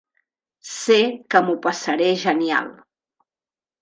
[0.69, 0.97] Sé
[1.33, 2.73] que m'ho passaré genial.